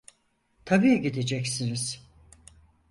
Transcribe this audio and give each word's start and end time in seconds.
Tabii 0.65 1.01
gideceksiniz… 1.01 2.03